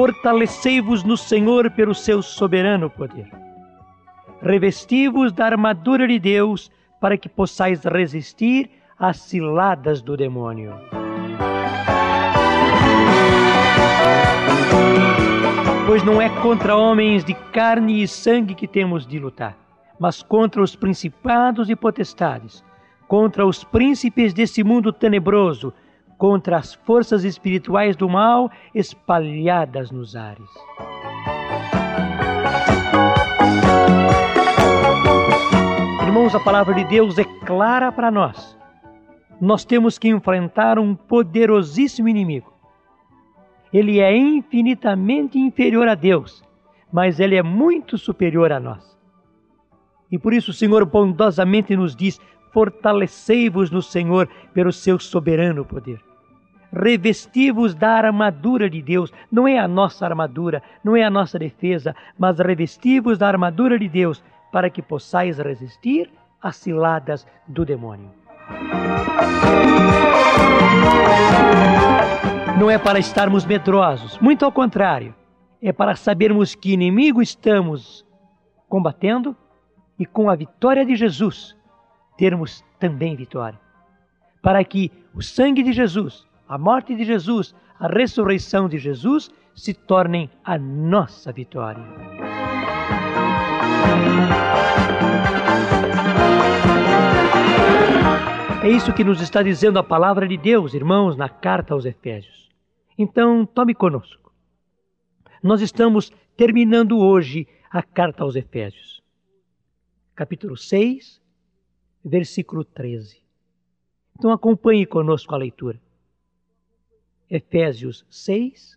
[0.00, 3.30] fortalecei-vos no Senhor pelo seu soberano poder.
[4.40, 10.72] Revesti-vos da armadura de Deus para que possais resistir às ciladas do demônio.
[15.86, 19.54] Pois não é contra homens de carne e sangue que temos de lutar,
[19.98, 22.64] mas contra os principados e potestades,
[23.06, 25.74] contra os príncipes desse mundo tenebroso,
[26.20, 30.50] contra as forças espirituais do mal espalhadas nos ares.
[36.02, 38.54] Irmãos, a palavra de Deus é clara para nós.
[39.40, 42.52] Nós temos que enfrentar um poderosíssimo inimigo.
[43.72, 46.44] Ele é infinitamente inferior a Deus,
[46.92, 48.84] mas ele é muito superior a nós.
[50.12, 52.20] E por isso o Senhor bondosamente nos diz:
[52.52, 56.09] fortalecei-vos no Senhor pelo seu soberano poder
[56.72, 59.12] revesti-vos da armadura de Deus.
[59.30, 63.88] Não é a nossa armadura, não é a nossa defesa, mas revesti-vos da armadura de
[63.88, 66.10] Deus para que possais resistir
[66.42, 68.10] às ciladas do demônio.
[72.58, 75.14] Não é para estarmos medrosos, muito ao contrário,
[75.62, 78.04] é para sabermos que inimigo estamos
[78.68, 79.36] combatendo
[79.98, 81.56] e com a vitória de Jesus
[82.16, 83.58] termos também vitória.
[84.42, 89.72] Para que o sangue de Jesus a morte de Jesus, a ressurreição de Jesus se
[89.72, 91.80] tornem a nossa vitória.
[98.64, 102.50] É isso que nos está dizendo a palavra de Deus, irmãos, na carta aos Efésios.
[102.98, 104.32] Então, tome conosco.
[105.40, 109.00] Nós estamos terminando hoje a carta aos Efésios,
[110.16, 111.22] capítulo 6,
[112.04, 113.22] versículo 13.
[114.18, 115.80] Então, acompanhe conosco a leitura.
[117.32, 118.76] Efésios 6,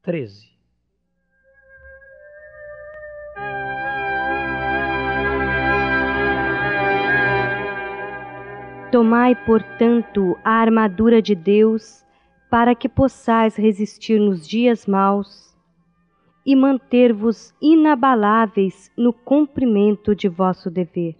[0.00, 0.56] 13.
[8.92, 12.04] Tomai, portanto, a armadura de Deus,
[12.48, 15.52] para que possais resistir nos dias maus
[16.46, 21.16] e manter-vos inabaláveis no cumprimento de vosso dever.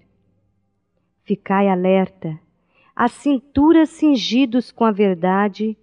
[1.25, 2.39] Ficai alerta,
[2.95, 5.77] a cintura cingidos com a verdade,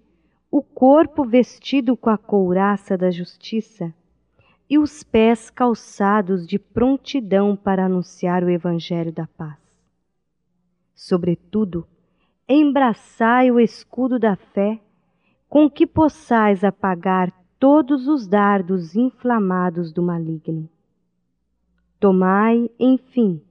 [0.53, 3.91] o corpo vestido com a couraça da justiça
[4.69, 9.57] e os pés calçados de prontidão para anunciar o evangelho da paz.
[10.93, 11.87] Sobretudo,
[12.47, 14.79] embraçai o escudo da fé,
[15.49, 20.69] com que possais apagar todos os dardos inflamados do maligno.
[21.99, 23.41] Tomai, enfim,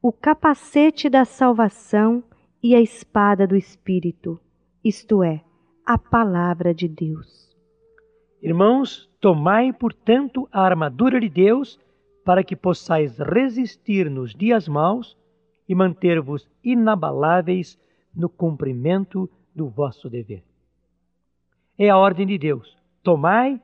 [0.00, 2.24] o capacete da salvação
[2.62, 4.40] e a espada do Espírito,
[4.82, 5.42] isto é,
[5.86, 7.56] a palavra de Deus.
[8.42, 11.78] Irmãos, tomai, portanto, a armadura de Deus,
[12.24, 15.16] para que possais resistir nos dias maus
[15.68, 17.78] e manter-vos inabaláveis
[18.12, 20.42] no cumprimento do vosso dever.
[21.78, 22.76] É a ordem de Deus.
[23.00, 23.60] Tomai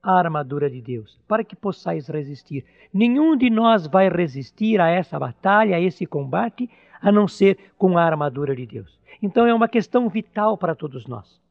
[0.00, 2.64] a armadura de Deus, para que possais resistir.
[2.92, 6.70] Nenhum de nós vai resistir a essa batalha, a esse combate,
[7.00, 8.96] a não ser com a armadura de Deus.
[9.20, 11.42] Então é uma questão vital para todos nós.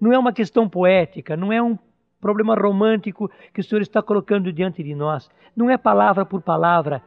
[0.00, 1.78] Não é uma questão poética, não é um
[2.20, 5.30] problema romântico que o Senhor está colocando diante de nós.
[5.56, 7.02] Não é palavra por palavra,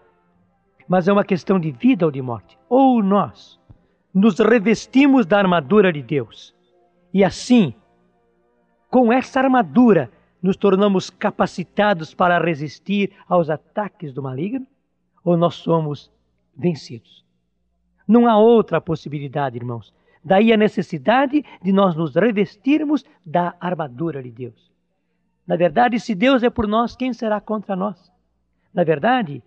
[0.87, 2.57] mas é uma questão de vida ou de morte.
[2.69, 3.59] Ou nós
[4.13, 6.53] nos revestimos da armadura de Deus
[7.13, 7.73] e assim,
[8.89, 14.65] com essa armadura, nos tornamos capacitados para resistir aos ataques do maligno,
[15.23, 16.11] ou nós somos
[16.55, 17.23] vencidos.
[18.07, 19.93] Não há outra possibilidade, irmãos.
[20.23, 24.71] Daí a necessidade de nós nos revestirmos da armadura de Deus.
[25.47, 28.11] Na verdade, se Deus é por nós, quem será contra nós?
[28.73, 29.43] Na verdade,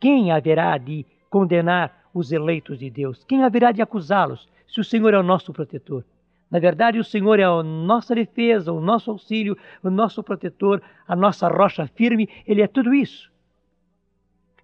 [0.00, 3.22] quem haverá de condenar os eleitos de Deus?
[3.24, 6.04] Quem haverá de acusá-los, se o Senhor é o nosso protetor?
[6.50, 11.14] Na verdade, o Senhor é a nossa defesa, o nosso auxílio, o nosso protetor, a
[11.14, 13.30] nossa rocha firme, Ele é tudo isso.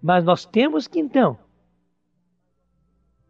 [0.03, 1.37] Mas nós temos que então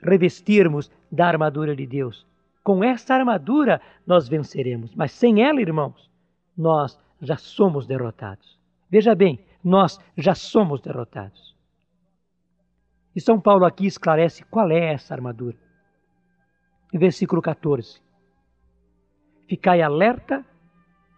[0.02, 2.26] revestirmos da armadura de Deus.
[2.62, 6.10] Com essa armadura nós venceremos, mas sem ela, irmãos,
[6.56, 8.58] nós já somos derrotados.
[8.90, 11.56] Veja bem, nós já somos derrotados.
[13.14, 15.56] E São Paulo aqui esclarece qual é essa armadura.
[16.92, 18.00] Em versículo 14:
[19.48, 20.44] Ficai alerta,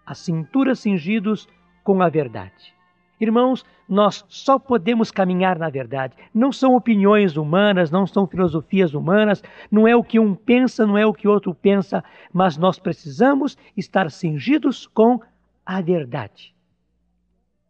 [0.05, 1.49] a cintura cingidos
[1.84, 2.75] com a verdade.
[3.23, 6.17] Irmãos, nós só podemos caminhar na verdade.
[6.35, 9.41] Não são opiniões humanas, não são filosofias humanas,
[9.71, 12.03] não é o que um pensa, não é o que outro pensa,
[12.33, 15.21] mas nós precisamos estar cingidos com
[15.65, 16.53] a verdade.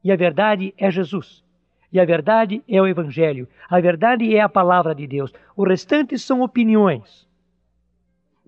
[0.02, 1.44] E a verdade é Jesus.
[1.93, 3.46] E a verdade é o Evangelho.
[3.69, 5.34] A verdade é a palavra de Deus.
[5.55, 7.28] O restante são opiniões.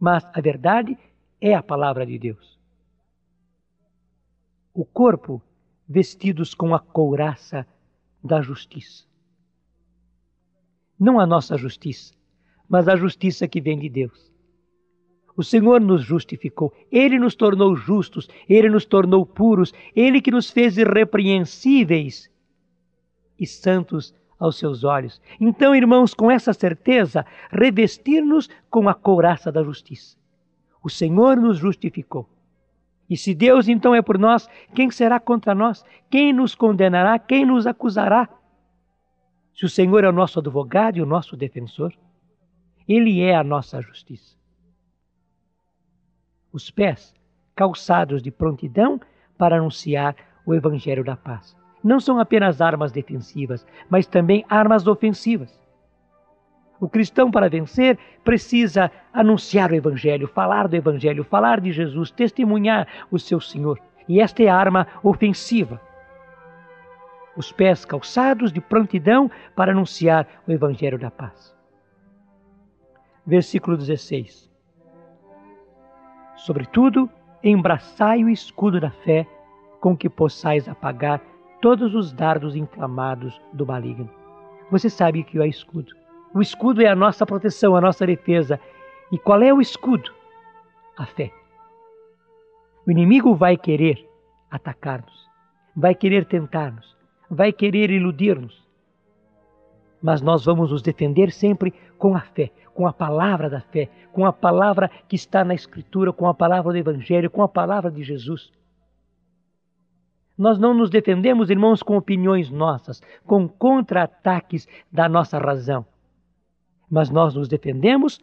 [0.01, 0.97] Mas a verdade
[1.39, 2.59] é a palavra de Deus.
[4.73, 5.43] O corpo
[5.89, 7.67] vestidos com a couraça
[8.23, 9.05] da justiça.
[10.99, 12.15] Não a nossa justiça,
[12.69, 14.33] mas a justiça que vem de Deus.
[15.37, 20.51] O Senhor nos justificou, Ele nos tornou justos, Ele nos tornou puros, Ele que nos
[20.51, 22.31] fez irrepreensíveis
[23.39, 25.21] e santos aos seus olhos.
[25.41, 30.17] Então, irmãos, com essa certeza, revestir-nos com a couraça da justiça.
[30.83, 32.29] O Senhor nos justificou.
[33.09, 35.85] E se Deus então é por nós, quem será contra nós?
[36.11, 37.19] Quem nos condenará?
[37.19, 38.29] Quem nos acusará?
[39.55, 41.93] Se o Senhor é o nosso advogado e o nosso defensor,
[42.89, 44.37] Ele é a nossa justiça.
[46.53, 47.15] Os pés
[47.55, 49.01] calçados de prontidão
[49.39, 51.57] para anunciar o Evangelho da paz.
[51.83, 55.64] Não são apenas armas defensivas, mas também armas ofensivas.
[56.81, 62.87] O cristão, para vencer, precisa anunciar o Evangelho, falar do Evangelho, falar de Jesus, testemunhar
[63.11, 63.81] o seu Senhor.
[64.09, 65.81] E esta é a arma ofensiva.
[67.37, 71.55] Os pés calçados de prontidão para anunciar o Evangelho da paz.
[73.27, 74.51] Versículo 16.
[76.37, 77.09] Sobretudo,
[77.43, 79.27] embraçai o escudo da fé,
[79.81, 81.21] com que possais apagar
[81.61, 84.11] todos os dardos inflamados do maligno.
[84.71, 86.04] Você sabe que é escudo
[86.35, 88.59] o escudo é a nossa proteção, a nossa defesa.
[89.13, 90.13] E qual é o escudo?
[90.99, 91.31] A fé.
[92.85, 94.05] O inimigo vai querer
[94.51, 95.31] atacar-nos,
[95.77, 96.97] vai querer tentar-nos,
[97.31, 98.65] vai querer iludir-nos.
[100.03, 104.27] Mas nós vamos nos defender sempre com a fé, com a palavra da fé, com
[104.27, 108.03] a palavra que está na Escritura, com a palavra do Evangelho, com a palavra de
[108.03, 108.53] Jesus.
[110.37, 115.87] Nós não nos defendemos, irmãos, com opiniões nossas, com contra-ataques da nossa razão
[116.91, 118.21] mas nós nos defendemos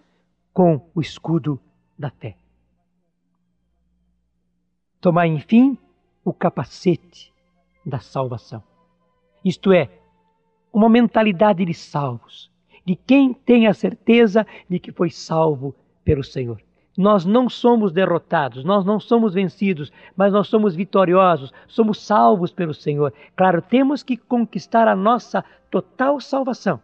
[0.53, 1.59] com o escudo
[1.97, 2.35] da fé.
[4.99, 5.77] Tomar, enfim,
[6.23, 7.33] o capacete
[7.85, 8.63] da salvação.
[9.43, 9.89] Isto é,
[10.71, 12.51] uma mentalidade de salvos,
[12.85, 16.61] de quem tem a certeza de que foi salvo pelo Senhor.
[16.97, 22.73] Nós não somos derrotados, nós não somos vencidos, mas nós somos vitoriosos, somos salvos pelo
[22.73, 23.13] Senhor.
[23.35, 26.79] Claro, temos que conquistar a nossa total salvação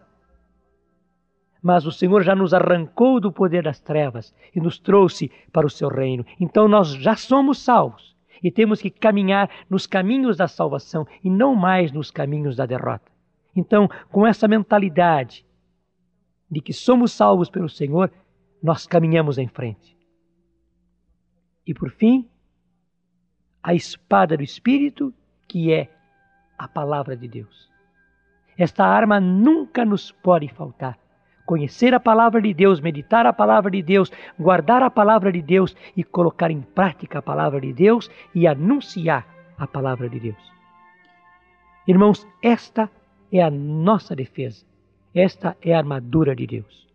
[1.68, 5.70] mas o Senhor já nos arrancou do poder das trevas e nos trouxe para o
[5.70, 6.26] seu reino.
[6.40, 11.54] Então nós já somos salvos e temos que caminhar nos caminhos da salvação e não
[11.54, 13.12] mais nos caminhos da derrota.
[13.54, 15.46] Então, com essa mentalidade
[16.50, 18.10] de que somos salvos pelo Senhor,
[18.64, 19.98] nós caminhamos em frente.
[21.66, 22.30] E por fim,
[23.62, 25.14] a espada do Espírito,
[25.46, 25.92] que é
[26.58, 27.70] a palavra de Deus.
[28.58, 30.98] Esta arma nunca nos pode faltar
[31.48, 35.76] conhecer a palavra de Deus, meditar a palavra de Deus, guardar a palavra de Deus
[35.96, 39.26] e colocar em prática a palavra de Deus e anunciar
[39.58, 40.54] a palavra de Deus.
[41.88, 42.92] Irmãos, esta
[43.32, 44.66] é a nossa defesa,
[45.16, 46.86] esta é a armadura de Deus.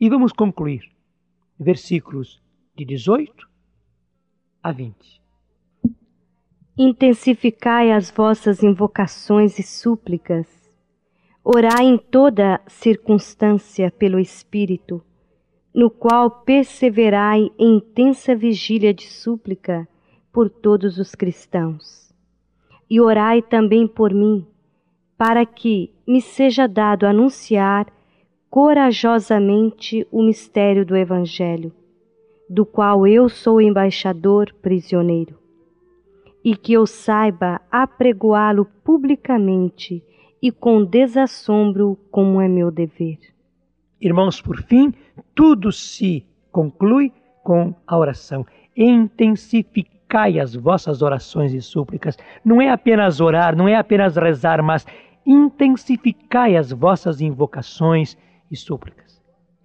[0.00, 0.90] E vamos concluir,
[1.60, 2.42] versículos
[2.74, 3.46] de 18
[4.62, 5.22] a 20.
[6.78, 10.65] Intensificai as vossas invocações e súplicas
[11.48, 15.00] Orai em toda circunstância pelo Espírito,
[15.72, 19.86] no qual perseverai em intensa vigília de súplica
[20.32, 22.12] por todos os cristãos.
[22.90, 24.44] E orai também por mim,
[25.16, 27.86] para que me seja dado anunciar
[28.50, 31.72] corajosamente o mistério do Evangelho,
[32.50, 35.38] do qual eu sou embaixador prisioneiro,
[36.42, 40.02] e que eu saiba apregoá-lo publicamente
[40.46, 43.18] e com desassombro, como é meu dever.
[44.00, 44.94] Irmãos, por fim,
[45.34, 47.12] tudo se conclui
[47.42, 48.46] com a oração.
[48.76, 52.16] Intensificai as vossas orações e súplicas.
[52.44, 54.86] Não é apenas orar, não é apenas rezar, mas
[55.26, 58.16] intensificai as vossas invocações
[58.48, 59.20] e súplicas.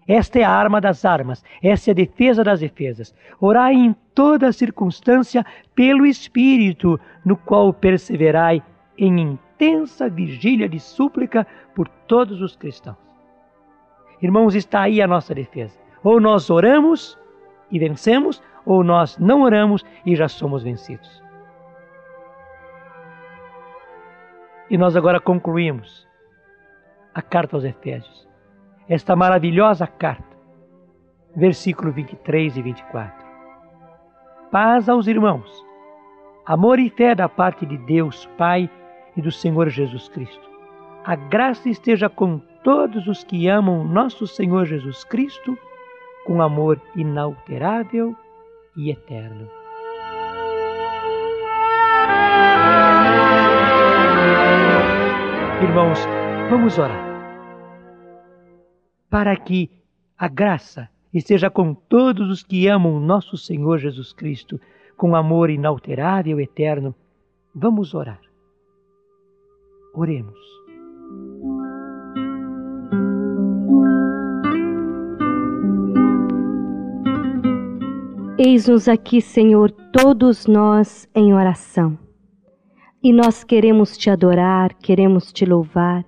[0.07, 3.13] Esta é a arma das armas, esta é a defesa das defesas.
[3.39, 5.45] Orai em toda circunstância
[5.75, 8.63] pelo Espírito, no qual perseverai
[8.97, 12.98] em intensa vigília de súplica por todos os cristãos.
[14.22, 15.80] Irmãos, está aí a nossa defesa.
[16.03, 17.18] Ou nós oramos
[17.70, 21.22] e vencemos, ou nós não oramos e já somos vencidos.
[24.70, 26.08] E nós agora concluímos
[27.13, 28.27] a carta aos Efésios.
[28.89, 30.36] Esta maravilhosa carta,
[31.36, 33.25] versículo 23 e 24.
[34.50, 35.72] Paz aos irmãos
[36.46, 38.70] amor e fé da parte de Deus Pai
[39.15, 40.50] e do Senhor Jesus Cristo.
[41.03, 45.58] A graça esteja com todos os que amam nosso Senhor Jesus Cristo
[46.25, 48.15] com amor inalterável
[48.77, 49.50] e eterno.
[55.63, 56.00] Irmãos,
[56.50, 57.12] vamos orar.
[59.10, 59.70] Para que
[60.18, 64.60] a graça esteja com todos os que amam nosso Senhor Jesus Cristo
[64.96, 66.94] com amor inalterável e eterno,
[67.53, 68.30] vamos orar.
[69.93, 70.39] Oremos.
[78.38, 81.98] Eis-nos aqui, Senhor, todos nós em oração.
[83.03, 86.03] E nós queremos te adorar, queremos te louvar,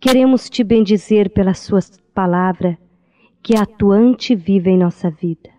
[0.00, 1.80] queremos te bendizer pela Sua
[2.14, 2.78] palavra,
[3.42, 5.50] que é atuante e viva em nossa vida.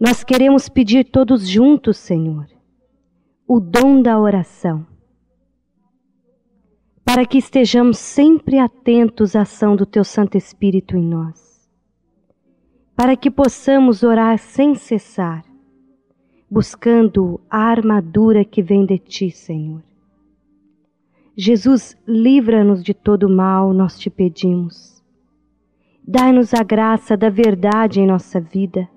[0.00, 2.48] Nós queremos pedir todos juntos, Senhor,
[3.46, 4.84] o dom da oração,
[7.12, 11.52] para que estejamos sempre atentos à ação do Teu Santo Espírito em nós
[12.96, 15.44] para que possamos orar sem cessar,
[16.50, 19.82] buscando a armadura que vem de ti, Senhor.
[21.36, 25.02] Jesus, livra-nos de todo mal, nós te pedimos.
[26.06, 28.88] Dai-nos a graça da verdade em nossa vida.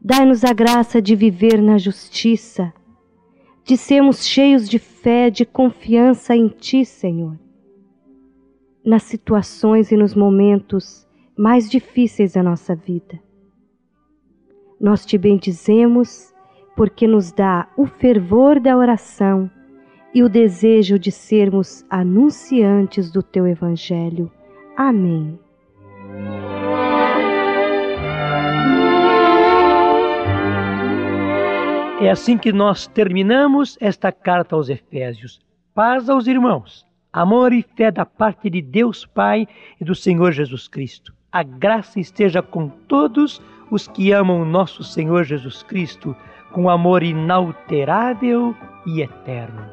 [0.00, 2.72] Dai-nos a graça de viver na justiça,
[3.64, 7.38] de sermos cheios de fé, de confiança em Ti, Senhor.
[8.84, 13.18] Nas situações e nos momentos mais difíceis da nossa vida.
[14.78, 16.32] Nós te bendizemos
[16.76, 19.50] porque nos dá o fervor da oração
[20.14, 24.30] e o desejo de sermos anunciantes do teu Evangelho.
[24.76, 25.38] Amém.
[32.00, 35.40] É assim que nós terminamos esta carta aos Efésios.
[35.74, 39.46] Paz aos irmãos, amor e fé da parte de Deus Pai
[39.80, 45.24] e do Senhor Jesus Cristo a graça esteja com todos os que amam nosso Senhor
[45.24, 46.14] Jesus Cristo
[46.52, 48.54] com amor inalterável
[48.86, 49.68] e eterno.